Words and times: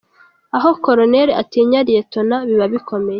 Aho 0.55 0.69
Koloneri 0.83 1.31
atinya 1.41 1.79
liyetona 1.87 2.35
biba 2.47 2.65
bikomeye. 2.73 3.09